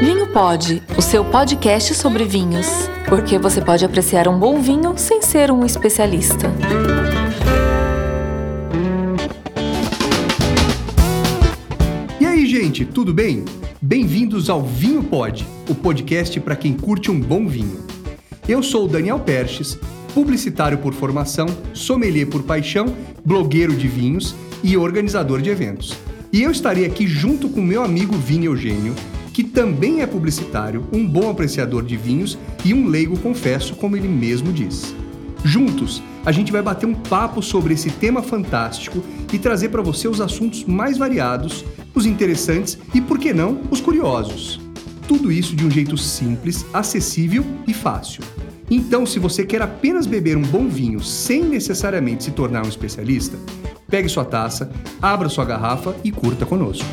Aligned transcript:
Vinho 0.00 0.26
Pode, 0.28 0.82
o 0.96 1.02
seu 1.02 1.22
podcast 1.22 1.92
sobre 1.92 2.24
vinhos. 2.24 2.66
Porque 3.06 3.38
você 3.38 3.60
pode 3.60 3.84
apreciar 3.84 4.28
um 4.28 4.38
bom 4.38 4.58
vinho 4.58 4.96
sem 4.96 5.20
ser 5.20 5.50
um 5.50 5.62
especialista. 5.62 6.50
E 12.18 12.24
aí, 12.24 12.46
gente, 12.46 12.86
tudo 12.86 13.12
bem? 13.12 13.44
Bem-vindos 13.82 14.48
ao 14.48 14.62
Vinho 14.62 15.02
Pod, 15.02 15.46
o 15.68 15.74
podcast 15.74 16.40
para 16.40 16.56
quem 16.56 16.72
curte 16.72 17.10
um 17.10 17.20
bom 17.20 17.46
vinho. 17.46 17.84
Eu 18.48 18.62
sou 18.62 18.86
o 18.86 18.88
Daniel 18.88 19.20
Perches, 19.20 19.78
publicitário 20.14 20.78
por 20.78 20.94
formação, 20.94 21.44
sommelier 21.74 22.26
por 22.26 22.42
paixão, 22.44 22.86
blogueiro 23.22 23.76
de 23.76 23.86
vinhos 23.86 24.34
e 24.64 24.78
organizador 24.78 25.42
de 25.42 25.50
eventos. 25.50 25.94
E 26.32 26.42
eu 26.42 26.50
estarei 26.50 26.86
aqui 26.86 27.06
junto 27.06 27.50
com 27.50 27.60
meu 27.60 27.82
amigo 27.82 28.16
Vini 28.16 28.46
Eugênio, 28.46 28.94
que 29.40 29.44
também 29.44 30.02
é 30.02 30.06
publicitário, 30.06 30.86
um 30.92 31.06
bom 31.08 31.30
apreciador 31.30 31.82
de 31.82 31.96
vinhos 31.96 32.36
e 32.62 32.74
um 32.74 32.88
leigo, 32.88 33.18
confesso, 33.18 33.74
como 33.74 33.96
ele 33.96 34.06
mesmo 34.06 34.52
diz. 34.52 34.94
Juntos, 35.42 36.02
a 36.26 36.30
gente 36.30 36.52
vai 36.52 36.60
bater 36.60 36.84
um 36.84 36.92
papo 36.92 37.40
sobre 37.40 37.72
esse 37.72 37.88
tema 37.88 38.22
fantástico 38.22 39.02
e 39.32 39.38
trazer 39.38 39.70
para 39.70 39.80
você 39.80 40.06
os 40.06 40.20
assuntos 40.20 40.66
mais 40.66 40.98
variados, 40.98 41.64
os 41.94 42.04
interessantes 42.04 42.76
e, 42.92 43.00
por 43.00 43.18
que 43.18 43.32
não, 43.32 43.62
os 43.70 43.80
curiosos. 43.80 44.60
Tudo 45.08 45.32
isso 45.32 45.56
de 45.56 45.64
um 45.64 45.70
jeito 45.70 45.96
simples, 45.96 46.66
acessível 46.70 47.42
e 47.66 47.72
fácil. 47.72 48.22
Então, 48.70 49.06
se 49.06 49.18
você 49.18 49.42
quer 49.42 49.62
apenas 49.62 50.06
beber 50.06 50.36
um 50.36 50.42
bom 50.42 50.68
vinho 50.68 51.02
sem 51.02 51.42
necessariamente 51.42 52.24
se 52.24 52.32
tornar 52.32 52.66
um 52.66 52.68
especialista, 52.68 53.38
pegue 53.88 54.06
sua 54.06 54.26
taça, 54.26 54.70
abra 55.00 55.30
sua 55.30 55.46
garrafa 55.46 55.96
e 56.04 56.12
curta 56.12 56.44
conosco. 56.44 56.84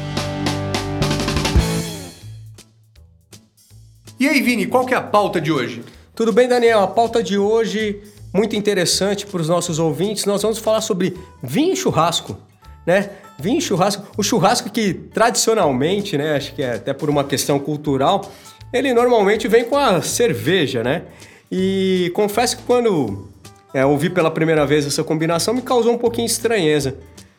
E 4.19 4.27
aí, 4.27 4.41
Vini, 4.41 4.65
qual 4.65 4.83
que 4.83 4.95
é 4.95 4.97
a 4.97 5.01
pauta 5.01 5.39
de 5.39 5.51
hoje? 5.51 5.83
Tudo 6.15 6.33
bem, 6.33 6.47
Daniel? 6.47 6.79
A 6.79 6.87
pauta 6.87 7.21
de 7.21 7.37
hoje, 7.37 8.01
muito 8.33 8.55
interessante 8.55 9.27
para 9.27 9.39
os 9.39 9.47
nossos 9.47 9.77
ouvintes. 9.77 10.25
Nós 10.25 10.41
vamos 10.41 10.57
falar 10.57 10.81
sobre 10.81 11.15
vinho 11.43 11.73
e 11.73 11.75
churrasco, 11.75 12.35
né? 12.83 13.11
Vinho 13.37 13.59
e 13.59 13.61
churrasco. 13.61 14.03
O 14.17 14.23
churrasco 14.23 14.71
que 14.71 14.91
tradicionalmente, 14.91 16.17
né, 16.17 16.35
acho 16.35 16.55
que 16.55 16.63
é 16.63 16.73
até 16.73 16.93
por 16.93 17.11
uma 17.11 17.23
questão 17.23 17.59
cultural, 17.59 18.27
ele 18.73 18.91
normalmente 18.91 19.47
vem 19.47 19.65
com 19.65 19.77
a 19.77 20.01
cerveja, 20.01 20.83
né? 20.83 21.03
E 21.51 22.11
confesso 22.15 22.57
que 22.57 22.63
quando 22.63 23.29
é, 23.71 23.85
ouvi 23.85 24.09
pela 24.09 24.31
primeira 24.31 24.65
vez 24.65 24.87
essa 24.87 25.03
combinação 25.03 25.53
me 25.53 25.61
causou 25.61 25.93
um 25.93 25.97
pouquinho 25.99 26.25
de 26.25 26.33
estranheza. 26.33 26.97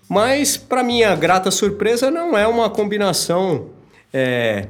Mas, 0.09 0.57
para 0.57 0.85
minha 0.85 1.13
grata 1.17 1.51
surpresa, 1.51 2.09
não 2.09 2.39
é 2.39 2.47
uma 2.47 2.71
combinação 2.71 3.67
é, 4.15 4.69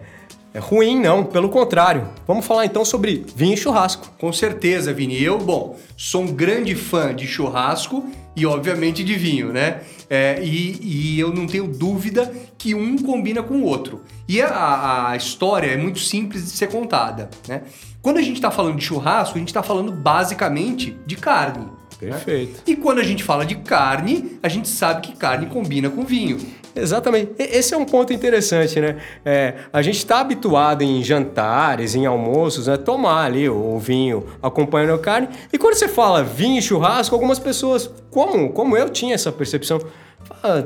é 0.55 0.59
ruim, 0.59 0.99
não. 0.99 1.25
Pelo 1.25 1.49
contrário. 1.49 2.09
Vamos 2.27 2.47
falar 2.47 2.65
então 2.65 2.85
sobre 2.85 3.25
vinho 3.35 3.55
e 3.55 3.57
churrasco. 3.57 4.11
Com 4.19 4.33
certeza, 4.33 4.93
Vini. 4.93 5.23
Eu, 5.23 5.39
bom, 5.39 5.79
sou 5.97 6.23
um 6.23 6.33
grande 6.33 6.75
fã 6.75 7.15
de 7.15 7.27
churrasco 7.27 8.07
e, 8.35 8.47
obviamente, 8.47 9.05
de 9.05 9.15
vinho, 9.15 9.53
né? 9.53 9.81
É, 10.09 10.41
e, 10.43 10.79
e, 10.81 11.21
eu 11.21 11.35
não 11.35 11.47
tenho 11.47 11.69
dúvida 11.69 12.33
que 12.57 12.75
um 12.75 12.97
combina 12.97 13.43
com 13.43 13.57
o 13.57 13.65
outro. 13.65 14.03
E 14.27 14.41
a, 14.41 15.11
a 15.11 15.17
história 15.17 15.67
é 15.67 15.77
muito 15.77 15.99
simples 15.99 16.45
de 16.45 16.51
ser 16.51 16.69
contada, 16.69 17.29
né? 17.47 17.63
Quando 18.01 18.17
a 18.17 18.23
gente 18.23 18.37
está 18.37 18.51
falando 18.51 18.77
de 18.77 18.85
churrasco, 18.85 19.37
a 19.37 19.39
gente 19.39 19.49
está 19.49 19.63
falando 19.63 19.93
basicamente 19.93 20.97
de 21.05 21.17
carne. 21.17 21.67
Perfeito. 21.99 22.53
Né? 22.53 22.63
E 22.67 22.77
quando 22.77 23.01
a 23.01 23.03
gente 23.03 23.23
fala 23.25 23.45
de 23.45 23.57
carne, 23.57 24.39
a 24.43 24.49
gente 24.49 24.69
sabe 24.69 25.03
que 25.03 25.17
carne 25.17 25.47
combina 25.47 25.91
com 25.91 26.05
vinho. 26.05 26.39
Exatamente. 26.81 27.33
Esse 27.39 27.75
é 27.75 27.77
um 27.77 27.85
ponto 27.85 28.13
interessante, 28.13 28.81
né? 28.81 28.97
É, 29.25 29.55
a 29.73 29.83
gente 29.83 29.99
está 29.99 30.21
habituado 30.21 30.83
em 30.83 31.03
jantares, 31.03 31.95
em 31.95 32.07
almoços, 32.07 32.67
né? 32.67 32.77
Tomar 32.77 33.25
ali 33.25 33.49
o 33.49 33.79
vinho 33.79 34.27
acompanhando 34.43 34.95
a 34.95 34.99
carne. 34.99 35.29
E 35.53 35.59
quando 35.59 35.75
você 35.75 35.89
fala 35.89 36.23
vinho 36.23 36.59
e 36.59 36.63
churrasco, 36.63 37.15
algumas 37.15 37.39
pessoas, 37.39 37.91
como, 38.11 38.51
como 38.51 38.77
eu 38.77 38.89
tinha 38.89 39.15
essa 39.15 39.31
percepção, 39.33 39.81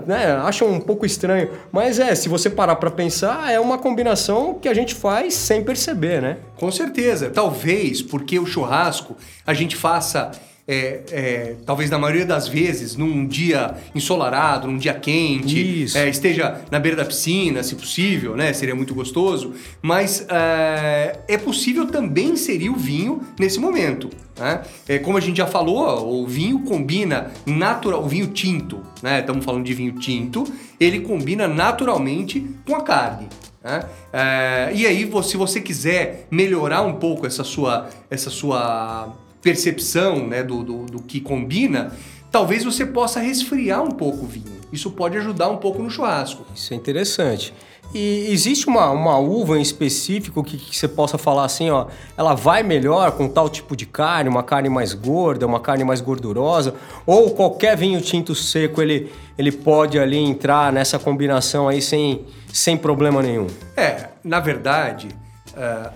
né, 0.07 0.33
acham 0.33 0.69
um 0.69 0.81
pouco 0.81 1.07
estranho. 1.07 1.51
Mas 1.71 1.99
é, 1.99 2.15
se 2.15 2.29
você 2.29 2.51
parar 2.51 2.77
para 2.77 2.91
pensar, 2.91 3.53
é 3.53 3.61
uma 3.61 3.79
combinação 3.79 4.55
que 4.55 4.69
a 4.69 4.75
gente 4.75 4.95
faz 4.95 5.35
sem 5.35 5.63
perceber, 5.63 6.21
né? 6.21 6.39
Com 6.57 6.71
certeza. 6.71 7.31
Talvez 7.31 8.03
porque 8.03 8.39
o 8.39 8.47
churrasco 8.47 9.17
a 9.47 9.55
gente 9.55 9.77
faça 9.77 10.31
é, 10.67 11.01
é, 11.11 11.57
talvez 11.67 11.91
na 11.91 11.99
maioria 11.99 12.25
das 12.25 12.47
vezes, 12.47 12.97
num 12.97 13.27
dia 13.27 13.75
ensolarado, 13.95 14.69
num 14.69 14.79
dia 14.79 14.95
quente, 14.95 15.87
é, 15.97 16.09
esteja 16.09 16.61
na 16.71 16.79
beira 16.79 16.97
da 16.97 17.05
piscina, 17.05 17.63
se 17.63 17.75
possível, 17.75 18.37
né? 18.37 18.53
Seria 18.53 18.75
muito 18.75 18.95
gostoso. 18.95 19.55
Mas 19.81 20.25
é, 20.29 21.19
é 21.27 21.37
possível 21.37 21.87
também 21.87 22.31
inserir 22.31 22.71
o 22.71 22.77
vinho 22.77 23.21
nesse 23.39 23.59
momento. 23.59 24.09
Né? 24.39 24.63
É, 24.89 24.99
como 24.99 25.19
a 25.19 25.21
gente 25.21 25.37
já 25.37 25.47
falou, 25.47 26.23
o 26.23 26.27
vinho 26.27 26.61
combina 26.61 27.33
natural, 27.45 28.03
o 28.03 28.09
vinho 28.09 28.29
tinto, 28.29 28.81
né? 29.03 29.21
Estamos 29.21 29.45
falando 29.45 29.65
de 29.65 29.75
vinho 29.75 29.93
tinto, 29.99 30.45
ele 30.79 31.01
combina 31.01 31.49
naturalmente 31.49 32.47
com 32.67 32.77
a 32.77 32.83
carne. 32.83 33.29
Né? 33.63 33.83
É, 34.13 34.73
e 34.75 34.87
aí, 34.87 35.11
se 35.23 35.37
você 35.37 35.61
quiser 35.61 36.27
melhorar 36.31 36.83
um 36.83 36.95
pouco 36.95 37.27
essa 37.27 37.45
sua, 37.45 37.89
essa 38.11 38.31
sua 38.31 39.13
percepção 39.43 40.27
né, 40.27 40.43
do, 40.43 40.63
do, 40.63 40.87
do 40.87 41.03
que 41.03 41.21
combina, 41.21 41.93
talvez 42.31 42.65
você 42.65 42.87
possa 42.87 43.21
resfriar 43.21 43.83
um 43.83 43.91
pouco 43.91 44.25
o 44.25 44.29
vinho. 44.29 44.63
Isso 44.73 44.91
pode 44.91 45.19
ajudar 45.19 45.51
um 45.51 45.59
pouco 45.59 45.83
no 45.83 45.91
churrasco. 45.91 46.47
Isso 46.55 46.73
é 46.73 46.77
interessante. 46.77 47.53
E 47.95 48.29
existe 48.31 48.69
uma, 48.69 48.91
uma 48.91 49.19
uva 49.19 49.59
em 49.59 49.61
específico 49.61 50.43
que, 50.43 50.57
que, 50.57 50.75
você 50.75 50.89
possa 50.89 51.19
falar 51.19 51.45
assim, 51.45 51.69
ó, 51.69 51.89
ela 52.17 52.35
vai 52.35 52.63
melhor 52.63 53.13
com 53.13 53.29
tal 53.29 53.51
tipo 53.51 53.77
de 53.77 53.85
carne, 53.85 54.31
uma 54.31 54.43
carne 54.43 54.71
mais 54.71 54.95
gorda, 54.95 55.47
uma 55.47 55.61
carne 55.61 55.85
mais 55.85 56.01
gordurosa, 56.01 56.75
ou 57.05 57.33
qualquer 57.33 57.77
vinho 57.77 58.01
tinto 58.01 58.35
seco 58.35 58.81
ele, 58.81 59.13
ele 59.37 59.53
pode 59.53 59.99
ali 59.99 60.17
entrar 60.17 60.73
nessa 60.73 60.99
combinação 60.99 61.69
aí 61.69 61.83
sem, 61.83 62.25
sem 62.51 62.79
problema 62.79 63.23
nenhum? 63.23 63.47
É, 63.77 64.09
na 64.25 64.41
verdade, 64.41 65.09
uh, 65.49 65.93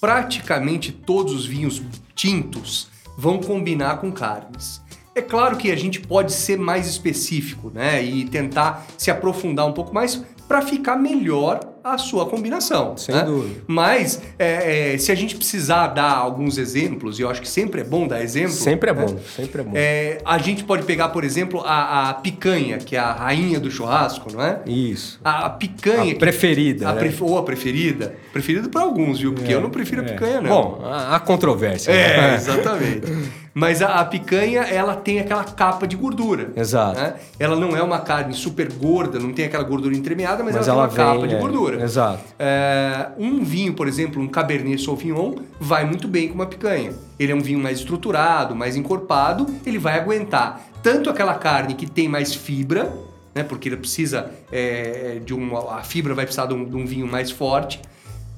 praticamente 0.00 0.90
todos 0.90 1.34
os 1.34 1.46
vinhos 1.46 1.82
tintos 2.14 2.88
vão 3.16 3.38
combinar 3.38 4.00
com 4.00 4.10
carnes. 4.10 4.80
É 5.14 5.20
claro 5.20 5.56
que 5.56 5.70
a 5.70 5.76
gente 5.76 6.00
pode 6.00 6.32
ser 6.32 6.58
mais 6.58 6.88
específico, 6.88 7.70
né, 7.74 8.02
e 8.02 8.24
tentar 8.24 8.86
se 8.96 9.10
aprofundar 9.10 9.66
um 9.66 9.72
pouco 9.72 9.92
mais 9.92 10.24
para 10.50 10.62
ficar 10.62 10.96
melhor 10.96 11.60
a 11.84 11.96
sua 11.96 12.26
combinação. 12.26 12.96
Sem 12.96 13.14
né? 13.14 13.22
dúvida. 13.22 13.60
Mas 13.68 14.20
é, 14.36 14.94
é, 14.94 14.98
se 14.98 15.12
a 15.12 15.14
gente 15.14 15.36
precisar 15.36 15.86
dar 15.86 16.10
alguns 16.10 16.58
exemplos, 16.58 17.20
e 17.20 17.22
eu 17.22 17.30
acho 17.30 17.40
que 17.40 17.48
sempre 17.48 17.82
é 17.82 17.84
bom 17.84 18.08
dar 18.08 18.20
exemplo. 18.20 18.50
Sempre 18.50 18.90
é 18.90 18.92
né? 18.92 19.06
bom, 19.06 19.18
sempre 19.36 19.60
é 19.60 19.64
bom. 19.64 19.70
É, 19.76 20.18
a 20.24 20.38
gente 20.38 20.64
pode 20.64 20.82
pegar, 20.82 21.10
por 21.10 21.22
exemplo, 21.22 21.62
a, 21.64 22.10
a, 22.10 22.14
picanha, 22.14 22.78
que 22.78 22.96
é 22.96 22.98
a 22.98 23.12
rainha 23.12 23.60
do 23.60 23.70
churrasco, 23.70 24.32
não 24.32 24.42
é? 24.42 24.60
Isso. 24.66 25.20
A, 25.22 25.46
a 25.46 25.50
picanha. 25.50 26.14
A 26.14 26.18
preferida. 26.18 26.88
A 26.88 26.94
né? 26.94 26.98
pref, 26.98 27.22
ou 27.22 27.38
a 27.38 27.44
preferida. 27.44 28.16
Preferida 28.32 28.68
para 28.68 28.80
alguns, 28.80 29.20
viu? 29.20 29.32
Porque 29.32 29.54
eu 29.54 29.60
não 29.60 29.70
prefiro 29.70 30.02
a 30.02 30.04
é. 30.04 30.08
picanha, 30.08 30.40
não. 30.40 30.50
Bom, 30.50 30.80
a, 30.82 31.14
a 31.14 31.20
controvérsia. 31.20 31.92
É, 31.92 32.20
né? 32.22 32.34
exatamente. 32.34 33.06
Mas 33.52 33.82
a, 33.82 34.00
a, 34.00 34.04
picanha, 34.04 34.60
ela 34.62 34.94
tem 34.94 35.18
aquela 35.18 35.42
capa 35.44 35.86
de 35.86 35.96
gordura. 35.96 36.52
Exato. 36.54 37.00
Né? 37.00 37.14
Ela 37.38 37.56
não 37.56 37.76
é 37.76 37.82
uma 37.82 37.98
carne 37.98 38.32
super 38.32 38.72
gorda, 38.72 39.18
não 39.18 39.32
tem 39.32 39.44
aquela 39.44 39.64
gordura 39.64 39.94
entremeada, 39.94 40.44
mas, 40.44 40.54
mas 40.54 40.68
ela, 40.68 40.84
ela, 40.84 40.88
tem 40.88 41.04
uma 41.04 41.12
vem, 41.12 41.20
capa 41.20 41.28
de 41.28 41.40
gordura. 41.40 41.82
Exato. 41.82 42.22
É, 42.38 43.08
um 43.18 43.42
vinho, 43.42 43.74
por 43.74 43.88
exemplo, 43.88 44.22
um 44.22 44.28
Cabernet 44.28 44.82
Sauvignon, 44.82 45.34
vai 45.58 45.84
muito 45.84 46.06
bem 46.06 46.28
com 46.28 46.34
uma 46.34 46.46
picanha. 46.46 46.92
Ele 47.18 47.32
é 47.32 47.34
um 47.34 47.40
vinho 47.40 47.58
mais 47.58 47.78
estruturado, 47.78 48.54
mais 48.54 48.76
encorpado, 48.76 49.46
ele 49.66 49.78
vai 49.78 49.98
aguentar 49.98 50.60
tanto 50.82 51.10
aquela 51.10 51.34
carne 51.34 51.74
que 51.74 51.86
tem 51.86 52.08
mais 52.08 52.34
fibra, 52.34 52.92
né, 53.34 53.42
porque 53.42 53.68
ele 53.68 53.76
precisa 53.76 54.30
é, 54.50 55.20
de 55.24 55.34
uma, 55.34 55.76
a 55.78 55.82
fibra 55.82 56.14
vai 56.14 56.24
precisar 56.24 56.46
de 56.46 56.54
um, 56.54 56.64
de 56.64 56.76
um 56.76 56.86
vinho 56.86 57.06
mais 57.06 57.30
forte, 57.30 57.80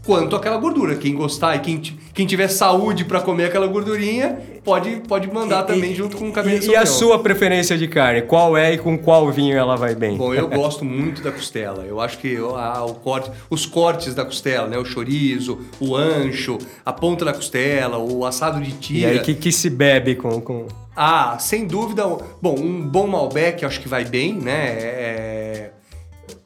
quanto 0.05 0.37
aquela 0.37 0.56
gordura. 0.56 0.97
Quem 0.97 1.15
gostar 1.15 1.56
e 1.56 1.61
quem, 1.61 1.81
quem 2.12 2.26
tiver 2.26 2.49
saúde 2.49 3.05
para 3.05 3.21
comer 3.21 3.47
aquela 3.47 3.67
gordurinha, 3.67 4.38
pode, 4.65 5.03
pode 5.09 5.32
mandar 5.32 5.65
e, 5.65 5.67
também 5.67 5.93
e, 5.93 5.94
junto 5.94 6.17
com 6.17 6.29
o 6.29 6.32
cabelo 6.32 6.62
E, 6.62 6.69
e 6.69 6.76
a 6.76 6.85
sua 6.85 7.19
preferência 7.19 7.76
de 7.79 7.88
carne? 7.88 8.23
Qual 8.23 8.56
é 8.56 8.75
e 8.75 8.79
com 8.79 8.99
qual 8.99 9.31
vinho 9.31 9.56
ela 9.56 9.76
vai 9.76 9.94
bem? 9.94 10.17
Bom, 10.17 10.35
eu 10.35 10.49
gosto 10.50 10.85
muito 10.85 11.23
da 11.23 11.31
costela. 11.31 11.85
Eu 11.85 12.00
acho 12.00 12.19
que 12.19 12.37
a, 12.37 12.85
o 12.85 12.94
corte, 12.94 13.31
os 13.49 13.67
cortes 13.67 14.15
da 14.15 14.25
costela, 14.25 14.67
né? 14.67 14.79
O 14.79 14.85
chorizo, 14.85 15.61
o 15.81 15.97
ancho, 15.97 16.59
a 16.85 16.93
ponta 16.93 17.25
da 17.25 17.32
costela, 17.32 17.99
o 17.99 18.25
assado 18.25 18.61
de 18.61 18.73
tira. 18.73 19.12
E 19.12 19.19
aí, 19.19 19.21
que, 19.21 19.35
que 19.35 19.53
se 19.53 19.71
bebe 19.71 20.15
com... 20.15 20.41
com... 20.41 20.67
Ah, 20.94 21.38
sem 21.38 21.67
dúvida. 21.67 22.05
Bom, 22.41 22.55
um 22.59 22.87
bom 22.87 23.06
Malbec 23.06 23.65
acho 23.65 23.81
que 23.81 23.88
vai 23.88 24.05
bem, 24.05 24.35
né? 24.35 24.76
É, 24.79 25.31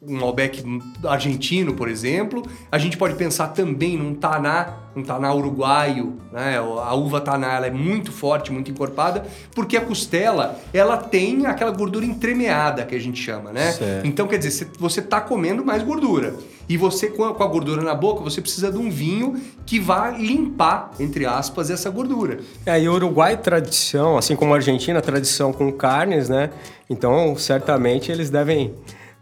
um 0.08 0.20
Malbec 0.20 0.62
argentino, 1.04 1.74
por 1.74 1.88
exemplo. 1.88 2.42
A 2.70 2.78
gente 2.78 2.96
pode 2.96 3.14
pensar 3.14 3.48
também 3.48 3.96
num 3.96 4.14
Taná, 4.14 4.74
um 4.94 5.02
Taná 5.02 5.34
uruguaio, 5.34 6.16
né? 6.32 6.58
A 6.58 6.94
uva 6.94 7.20
Taná 7.20 7.54
ela 7.54 7.66
é 7.66 7.70
muito 7.70 8.12
forte, 8.12 8.52
muito 8.52 8.70
encorpada, 8.70 9.26
porque 9.54 9.76
a 9.76 9.80
costela, 9.80 10.58
ela 10.72 10.96
tem 10.96 11.46
aquela 11.46 11.70
gordura 11.70 12.06
entremeada 12.06 12.84
que 12.84 12.94
a 12.94 13.00
gente 13.00 13.20
chama, 13.20 13.52
né? 13.52 13.72
Certo. 13.72 14.06
Então, 14.06 14.26
quer 14.26 14.38
dizer, 14.38 14.70
você 14.78 15.02
tá 15.02 15.20
comendo 15.20 15.64
mais 15.64 15.82
gordura. 15.82 16.34
E 16.68 16.76
você, 16.76 17.08
com 17.08 17.24
a, 17.24 17.46
gordura 17.46 17.80
na 17.80 17.94
boca, 17.94 18.24
você 18.24 18.40
precisa 18.40 18.72
de 18.72 18.78
um 18.78 18.90
vinho 18.90 19.40
que 19.64 19.78
vá 19.78 20.10
limpar, 20.10 20.90
entre 20.98 21.24
aspas, 21.24 21.70
essa 21.70 21.88
gordura. 21.90 22.40
É, 22.64 22.80
e 22.80 22.88
o 22.88 22.94
Uruguai, 22.94 23.36
tradição, 23.36 24.18
assim 24.18 24.34
como 24.34 24.52
a 24.52 24.56
Argentina, 24.56 25.00
tradição 25.00 25.52
com 25.52 25.70
carnes, 25.70 26.28
né? 26.28 26.50
Então, 26.90 27.36
certamente 27.36 28.10
eles 28.10 28.30
devem 28.30 28.74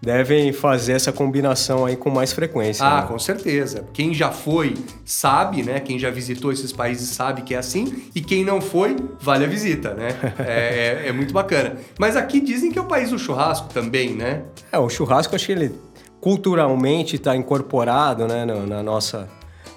devem 0.05 0.53
fazer 0.53 0.93
essa 0.93 1.11
combinação 1.11 1.87
aí 1.87 1.97
com 1.97 2.11
mais 2.11 2.33
frequência. 2.33 2.85
Ah, 2.85 3.01
né? 3.01 3.07
com 3.09 3.19
certeza. 3.19 3.87
Quem 3.93 4.13
já 4.13 4.31
foi 4.31 4.75
sabe, 5.05 5.63
né? 5.63 5.81
Quem 5.81 5.99
já 5.99 6.11
visitou 6.11 6.53
esses 6.53 6.73
países 6.73 7.09
sabe 7.09 7.43
que 7.43 7.55
é 7.55 7.59
assim. 7.59 8.05
E 8.15 8.21
quem 8.21 8.45
não 8.45 8.61
foi, 8.61 8.97
vale 9.21 9.45
a 9.45 9.49
visita, 9.49 9.95
né? 9.95 10.09
é, 10.39 11.05
é, 11.05 11.09
é, 11.09 11.13
muito 11.13 11.33
bacana. 11.33 11.77
Mas 11.99 12.17
aqui 12.17 12.41
dizem 12.41 12.71
que 12.71 12.79
é 12.79 12.83
o 12.83 12.87
país 12.87 13.11
do 13.11 13.19
churrasco 13.19 13.69
também, 13.73 14.15
né? 14.15 14.43
É, 14.71 14.79
o 14.79 14.89
churrasco 14.91 15.35
acho 15.35 15.47
que 15.47 15.53
ele 15.53 15.73
culturalmente 16.21 17.17
está 17.17 17.37
incorporado, 17.37 18.27
né, 18.27 18.47
na 18.47 18.83
nossa, 18.83 19.29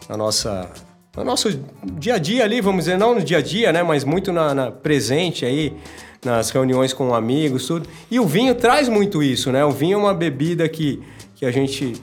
na 0.07 0.15
nossa 0.15 0.69
no 1.15 1.23
nosso 1.23 1.49
dia 1.83 2.13
a 2.13 2.17
dia 2.17 2.43
ali, 2.43 2.61
vamos 2.61 2.85
dizer, 2.85 2.97
não 2.97 3.15
no 3.15 3.21
dia 3.21 3.39
a 3.39 3.41
dia, 3.41 3.73
né, 3.73 3.81
mas 3.81 4.03
muito 4.03 4.31
na, 4.31 4.53
na 4.53 4.71
presente 4.71 5.43
aí 5.45 5.75
nas 6.23 6.49
reuniões 6.49 6.93
com 6.93 7.13
amigos, 7.13 7.65
tudo. 7.67 7.87
E 8.09 8.19
o 8.19 8.25
vinho 8.25 8.55
traz 8.55 8.89
muito 8.89 9.21
isso, 9.21 9.51
né? 9.51 9.63
O 9.63 9.71
vinho 9.71 9.95
é 9.95 9.97
uma 9.97 10.13
bebida 10.13 10.67
que, 10.67 11.01
que 11.35 11.45
a 11.45 11.51
gente 11.51 11.93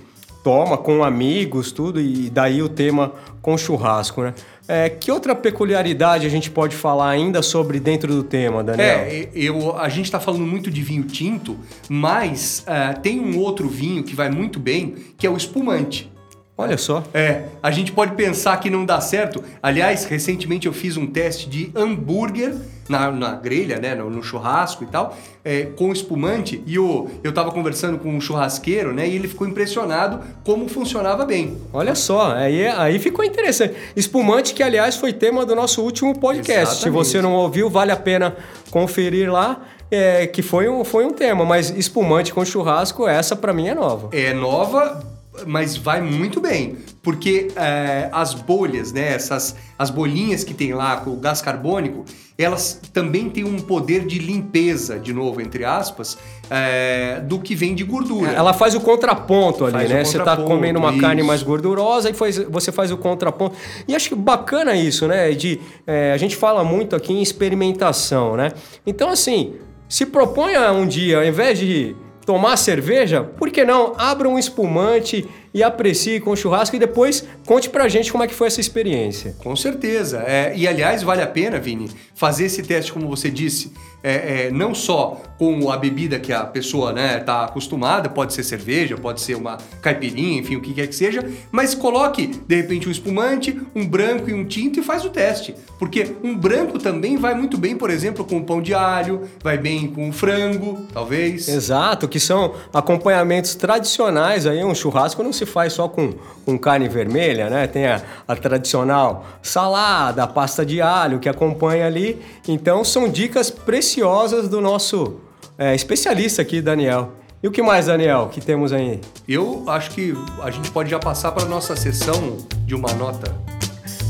toma 0.42 0.76
com 0.76 1.02
amigos, 1.02 1.72
tudo, 1.72 2.00
e 2.00 2.28
daí 2.28 2.62
o 2.62 2.68
tema 2.68 3.12
com 3.40 3.56
churrasco, 3.56 4.22
né? 4.22 4.34
É, 4.66 4.88
que 4.88 5.10
outra 5.10 5.34
peculiaridade 5.34 6.26
a 6.26 6.28
gente 6.30 6.50
pode 6.50 6.74
falar 6.74 7.10
ainda 7.10 7.42
sobre 7.42 7.78
dentro 7.78 8.14
do 8.14 8.22
tema, 8.22 8.64
Daniel? 8.64 8.88
É, 8.88 9.28
eu, 9.34 9.76
a 9.76 9.88
gente 9.90 10.06
está 10.06 10.18
falando 10.18 10.46
muito 10.46 10.70
de 10.70 10.80
vinho 10.82 11.02
tinto, 11.04 11.58
mas 11.88 12.64
uh, 12.66 12.98
tem 13.00 13.20
um 13.20 13.38
outro 13.38 13.68
vinho 13.68 14.02
que 14.02 14.14
vai 14.14 14.30
muito 14.30 14.58
bem, 14.58 14.94
que 15.18 15.26
é 15.26 15.30
o 15.30 15.36
espumante. 15.36 16.10
Olha 16.56 16.78
só. 16.78 17.02
É, 17.12 17.46
a 17.60 17.70
gente 17.72 17.90
pode 17.90 18.14
pensar 18.14 18.56
que 18.58 18.70
não 18.70 18.84
dá 18.84 19.00
certo. 19.00 19.42
Aliás, 19.60 20.04
recentemente 20.04 20.66
eu 20.66 20.72
fiz 20.72 20.96
um 20.96 21.04
teste 21.04 21.48
de 21.48 21.72
hambúrguer 21.74 22.54
na, 22.88 23.10
na 23.10 23.34
grelha, 23.34 23.78
né, 23.80 23.94
no, 23.94 24.08
no 24.08 24.22
churrasco 24.22 24.84
e 24.84 24.86
tal, 24.86 25.16
é, 25.44 25.64
com 25.64 25.92
espumante. 25.92 26.62
E 26.64 26.78
o, 26.78 27.08
eu 27.24 27.32
tava 27.32 27.50
conversando 27.50 27.98
com 27.98 28.08
um 28.08 28.20
churrasqueiro, 28.20 28.92
né, 28.92 29.08
e 29.08 29.16
ele 29.16 29.26
ficou 29.26 29.48
impressionado 29.48 30.20
como 30.44 30.68
funcionava 30.68 31.24
bem. 31.24 31.58
Olha 31.72 31.96
só, 31.96 32.34
aí, 32.34 32.68
aí 32.68 33.00
ficou 33.00 33.24
interessante. 33.24 33.74
Espumante 33.96 34.54
que, 34.54 34.62
aliás, 34.62 34.94
foi 34.94 35.12
tema 35.12 35.44
do 35.44 35.56
nosso 35.56 35.82
último 35.82 36.16
podcast. 36.18 36.52
Exatamente. 36.52 36.82
Se 36.82 36.90
você 36.90 37.20
não 37.20 37.32
ouviu, 37.32 37.68
vale 37.68 37.90
a 37.90 37.96
pena 37.96 38.36
conferir 38.70 39.30
lá. 39.30 39.60
É, 39.90 40.26
que 40.26 40.42
foi 40.42 40.68
um, 40.68 40.82
foi 40.82 41.04
um 41.04 41.12
tema, 41.12 41.44
mas 41.44 41.70
espumante 41.70 42.32
com 42.32 42.44
churrasco, 42.44 43.06
essa 43.06 43.36
para 43.36 43.52
mim 43.52 43.68
é 43.68 43.74
nova. 43.74 44.08
É 44.12 44.32
nova, 44.32 45.04
mas 45.46 45.76
vai 45.76 46.00
muito 46.00 46.40
bem, 46.40 46.76
porque 47.02 47.48
é, 47.56 48.08
as 48.12 48.34
bolhas, 48.34 48.92
né, 48.92 49.14
essas 49.14 49.56
as 49.76 49.90
bolinhas 49.90 50.44
que 50.44 50.54
tem 50.54 50.72
lá 50.72 50.98
com 50.98 51.10
o 51.10 51.16
gás 51.16 51.42
carbônico, 51.42 52.04
elas 52.38 52.80
também 52.92 53.28
têm 53.28 53.44
um 53.44 53.58
poder 53.58 54.06
de 54.06 54.18
limpeza, 54.18 54.98
de 54.98 55.12
novo 55.12 55.40
entre 55.40 55.64
aspas, 55.64 56.16
é, 56.48 57.20
do 57.20 57.40
que 57.40 57.54
vem 57.54 57.74
de 57.74 57.82
gordura. 57.82 58.30
Ela 58.30 58.52
faz 58.52 58.74
o 58.74 58.80
contraponto 58.80 59.64
ali, 59.64 59.72
faz 59.72 59.90
né? 59.90 60.04
Você 60.04 60.18
está 60.18 60.36
comendo 60.36 60.78
uma 60.78 60.92
isso. 60.92 61.00
carne 61.00 61.22
mais 61.22 61.42
gordurosa 61.42 62.10
e 62.10 62.14
faz, 62.14 62.38
você 62.38 62.70
faz 62.70 62.92
o 62.92 62.96
contraponto. 62.96 63.56
E 63.88 63.94
acho 63.94 64.08
que 64.08 64.14
bacana 64.14 64.76
isso, 64.76 65.08
né? 65.08 65.32
De 65.32 65.60
é, 65.86 66.12
a 66.12 66.16
gente 66.16 66.36
fala 66.36 66.62
muito 66.62 66.94
aqui 66.94 67.12
em 67.12 67.22
experimentação, 67.22 68.36
né? 68.36 68.52
Então 68.86 69.10
assim, 69.10 69.54
se 69.88 70.06
proponha 70.06 70.72
um 70.72 70.86
dia, 70.86 71.18
ao 71.18 71.24
invés 71.24 71.58
de 71.58 71.96
tomar 72.24 72.56
cerveja, 72.56 73.22
por 73.22 73.50
que 73.50 73.64
não 73.64 73.94
abra 73.98 74.28
um 74.28 74.38
espumante 74.38 75.28
e 75.54 75.62
aprecie 75.62 76.18
com 76.18 76.34
churrasco 76.34 76.74
e 76.74 76.78
depois 76.80 77.24
conte 77.46 77.70
pra 77.70 77.88
gente 77.88 78.10
como 78.10 78.24
é 78.24 78.26
que 78.26 78.34
foi 78.34 78.48
essa 78.48 78.60
experiência. 78.60 79.36
Com 79.38 79.54
certeza. 79.54 80.24
É, 80.26 80.52
e 80.56 80.66
aliás, 80.66 81.04
vale 81.04 81.22
a 81.22 81.26
pena, 81.28 81.60
Vini, 81.60 81.88
fazer 82.14 82.46
esse 82.46 82.62
teste, 82.62 82.92
como 82.92 83.08
você 83.08 83.30
disse, 83.30 83.72
é, 84.02 84.46
é, 84.46 84.50
não 84.50 84.74
só 84.74 85.22
com 85.38 85.70
a 85.70 85.78
bebida 85.78 86.18
que 86.18 86.32
a 86.32 86.44
pessoa 86.44 86.92
né, 86.92 87.18
tá 87.20 87.44
acostumada, 87.44 88.08
pode 88.10 88.34
ser 88.34 88.42
cerveja, 88.42 88.98
pode 88.98 89.20
ser 89.20 89.34
uma 89.34 89.56
caipirinha, 89.80 90.40
enfim, 90.40 90.56
o 90.56 90.60
que 90.60 90.74
quer 90.74 90.86
que 90.86 90.94
seja, 90.94 91.26
mas 91.50 91.74
coloque, 91.74 92.26
de 92.26 92.56
repente, 92.56 92.86
um 92.86 92.92
espumante, 92.92 93.58
um 93.74 93.86
branco 93.86 94.28
e 94.28 94.34
um 94.34 94.44
tinto 94.44 94.78
e 94.78 94.82
faz 94.82 95.04
o 95.04 95.10
teste. 95.10 95.54
Porque 95.78 96.16
um 96.22 96.36
branco 96.36 96.78
também 96.78 97.16
vai 97.16 97.34
muito 97.34 97.56
bem, 97.56 97.76
por 97.76 97.88
exemplo, 97.88 98.24
com 98.24 98.38
o 98.38 98.44
pão 98.44 98.60
de 98.60 98.74
alho, 98.74 99.22
vai 99.42 99.56
bem 99.56 99.86
com 99.86 100.08
o 100.10 100.12
frango, 100.12 100.86
talvez. 100.92 101.48
Exato, 101.48 102.06
que 102.06 102.20
são 102.20 102.54
acompanhamentos 102.72 103.54
tradicionais 103.54 104.46
aí, 104.46 104.62
um 104.62 104.74
churrasco 104.74 105.22
não 105.22 105.32
se 105.32 105.43
se 105.44 105.46
faz 105.46 105.72
só 105.72 105.88
com, 105.88 106.14
com 106.44 106.58
carne 106.58 106.88
vermelha, 106.88 107.50
né? 107.50 107.66
Tem 107.66 107.86
a, 107.86 108.00
a 108.26 108.34
tradicional 108.34 109.26
salada, 109.42 110.24
a 110.24 110.26
pasta 110.26 110.64
de 110.64 110.80
alho 110.80 111.18
que 111.18 111.28
acompanha 111.28 111.86
ali. 111.86 112.20
Então 112.48 112.84
são 112.84 113.08
dicas 113.08 113.50
preciosas 113.50 114.48
do 114.48 114.60
nosso 114.60 115.20
é, 115.58 115.74
especialista 115.74 116.42
aqui, 116.42 116.60
Daniel. 116.60 117.12
E 117.42 117.48
o 117.48 117.50
que 117.50 117.62
mais, 117.62 117.86
Daniel, 117.86 118.30
que 118.32 118.40
temos 118.40 118.72
aí? 118.72 119.00
Eu 119.28 119.64
acho 119.66 119.90
que 119.90 120.16
a 120.42 120.50
gente 120.50 120.70
pode 120.70 120.90
já 120.90 120.98
passar 120.98 121.30
para 121.32 121.44
a 121.44 121.46
nossa 121.46 121.76
sessão 121.76 122.38
de 122.64 122.74
uma 122.74 122.92
nota. 122.94 123.36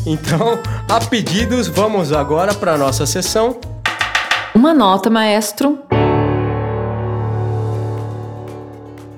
Então, 0.06 0.58
a 0.88 1.00
pedidos, 1.04 1.66
vamos 1.66 2.12
agora 2.12 2.54
para 2.54 2.74
a 2.74 2.78
nossa 2.78 3.06
sessão. 3.06 3.58
Uma 4.54 4.72
nota, 4.72 5.10
maestro. 5.10 5.78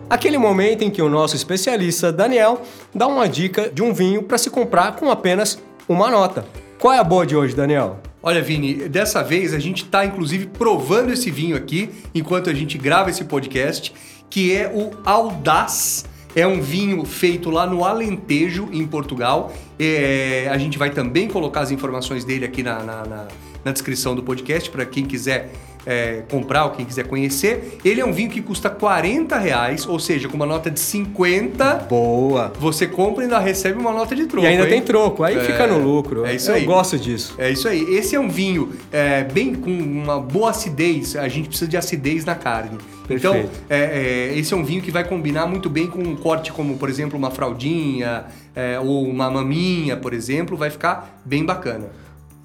Aquele 0.09 0.39
momento 0.39 0.83
em 0.83 0.91
que 0.91 1.03
o 1.03 1.09
nosso 1.09 1.35
especialista 1.35 2.13
Daniel 2.13 2.63
dá 2.95 3.09
uma 3.09 3.29
dica 3.29 3.69
de 3.69 3.83
um 3.83 3.93
vinho 3.93 4.23
para 4.23 4.39
se 4.39 4.49
comprar 4.49 4.95
com 4.95 5.11
apenas 5.11 5.59
uma 5.89 6.09
nota. 6.09 6.47
Qual 6.79 6.95
é 6.95 6.99
a 6.99 7.05
boa 7.05 7.27
de 7.27 7.35
hoje, 7.35 7.57
Daniel? 7.57 7.99
Olha, 8.23 8.41
Vini, 8.41 8.89
dessa 8.89 9.25
vez 9.25 9.53
a 9.53 9.59
gente 9.59 9.83
está 9.83 10.05
inclusive 10.05 10.47
provando 10.47 11.13
esse 11.13 11.29
vinho 11.29 11.57
aqui 11.57 11.91
enquanto 12.15 12.49
a 12.49 12.55
gente 12.55 12.79
grava 12.79 13.11
esse 13.11 13.25
podcast, 13.25 13.93
que 14.31 14.55
é 14.55 14.71
o 14.73 14.93
Audaz. 15.05 16.05
É 16.37 16.47
um 16.47 16.61
vinho 16.61 17.05
feito 17.05 17.51
lá 17.51 17.67
no 17.67 17.85
Alentejo, 17.85 18.69
em 18.73 18.87
Portugal. 18.87 19.53
É, 19.77 20.49
a 20.53 20.59
gente 20.59 20.79
vai 20.79 20.91
também 20.91 21.27
colocar 21.27 21.63
as 21.63 21.73
informações 21.73 22.25
dele 22.25 22.45
aqui 22.45 22.63
na, 22.63 22.79
na, 22.85 23.05
na, 23.05 23.29
na 23.65 23.73
descrição 23.73 24.15
do 24.15 24.23
podcast 24.23 24.71
para 24.71 24.87
quem 24.87 25.05
quiser 25.05 25.51
é, 25.87 26.23
comprar 26.29 26.65
ou 26.65 26.71
quem 26.73 26.85
quiser 26.85 27.07
conhecer. 27.07 27.79
Ele 27.85 28.01
é 28.01 28.05
um 28.05 28.13
vinho 28.13 28.29
que 28.29 28.43
custa 28.43 28.69
40 28.69 29.39
reais, 29.39 29.87
ou 29.87 29.99
seja, 29.99 30.29
com 30.29 30.37
uma 30.37 30.47
nota 30.47 30.71
de 30.71 30.81
50. 30.81 31.87
Boa! 31.89 32.53
Você 32.59 32.87
compra 32.87 33.23
e 33.23 33.25
ainda 33.25 33.39
recebe 33.39 33.79
uma 33.79 33.93
nota 33.93 34.15
de 34.17 34.27
troco. 34.27 34.47
E 34.47 34.49
ainda 34.49 34.65
hein? 34.65 34.71
tem 34.71 34.83
troco, 34.83 35.23
aí 35.23 35.37
é, 35.37 35.45
fica 35.45 35.67
no 35.67 35.79
lucro. 35.79 36.27
É 36.27 36.35
isso 36.35 36.51
Eu 36.51 36.57
aí. 36.57 36.63
Eu 36.63 36.67
gosto 36.67 36.99
disso. 36.99 37.35
É 37.39 37.51
isso 37.51 37.69
aí. 37.69 37.83
Esse 37.95 38.17
é 38.17 38.21
um 38.21 38.29
vinho 38.29 38.73
é, 38.91 39.23
bem 39.23 39.55
com 39.55 39.71
uma 39.71 40.19
boa 40.19 40.51
acidez. 40.51 41.15
A 41.17 41.29
gente 41.29 41.49
precisa 41.49 41.71
de 41.71 41.77
acidez 41.77 42.25
na 42.25 42.35
carne. 42.35 42.79
Então, 43.09 43.33
Perfeito. 43.33 43.51
Então, 43.67 43.77
é, 43.79 44.33
esse 44.37 44.53
é 44.53 44.57
um 44.57 44.65
vinho 44.65 44.83
que 44.83 44.91
vai 44.91 45.05
combinar 45.05 45.47
muito 45.47 45.71
bem 45.71 45.87
com 45.87 46.01
um 46.01 46.17
corte 46.17 46.53
como, 46.53 46.77
por 46.77 46.89
exemplo, 46.89 47.17
uma 47.17 47.31
fraldinha 47.31 48.25
é, 48.55 48.81
ou 48.81 49.07
uma 49.07 49.31
maminha, 49.31 49.97
por 49.97 50.13
exemplo. 50.13 50.57
Vai 50.57 50.71
ficar 50.71 51.21
bem 51.25 51.45
bacana. 51.45 51.89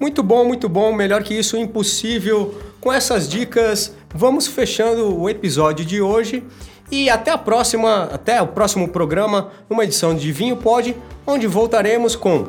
Muito 0.02 0.20
bom, 0.20 0.44
muito 0.44 0.68
bom. 0.68 0.92
Melhor 0.92 1.22
que 1.22 1.32
isso, 1.32 1.56
impossível. 1.56 2.60
Com 2.80 2.92
essas 2.92 3.28
dicas, 3.28 3.94
vamos 4.12 4.48
fechando 4.48 5.16
o 5.16 5.30
episódio 5.30 5.84
de 5.84 6.02
hoje. 6.02 6.42
E 6.90 7.08
até 7.08 7.30
a 7.30 7.38
próxima, 7.38 8.10
até 8.12 8.42
o 8.42 8.48
próximo 8.48 8.88
programa, 8.88 9.52
uma 9.70 9.84
edição 9.84 10.12
de 10.12 10.32
Vinho 10.32 10.56
Pod, 10.56 10.96
onde 11.24 11.46
voltaremos 11.46 12.16
com 12.16 12.48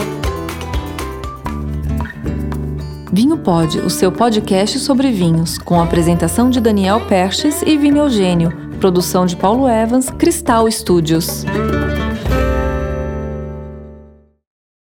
Vinho 3.12 3.38
Pod, 3.38 3.80
o 3.80 3.90
seu 3.90 4.12
podcast 4.12 4.78
sobre 4.80 5.10
vinhos, 5.10 5.58
com 5.58 5.80
a 5.80 5.86
apresentação 5.86 6.50
de 6.50 6.60
Daniel 6.60 7.00
Perches 7.08 7.62
e 7.62 7.78
Vini 7.78 7.98
Eugênio, 7.98 8.52
produção 8.82 9.26
de 9.26 9.38
Paulo 9.38 9.70
Evans, 9.70 10.10
Cristal 10.10 10.70
Studios. 10.70 11.46